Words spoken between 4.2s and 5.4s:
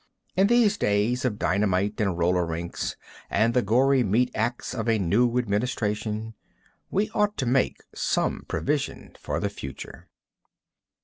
ax of a new